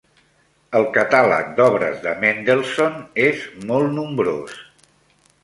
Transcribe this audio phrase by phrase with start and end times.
[0.77, 4.59] El catàleg d'obres de Mendelssohn és molt nombrós.